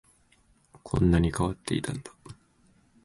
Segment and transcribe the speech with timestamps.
[0.81, 2.11] こんなに変わっていたんだ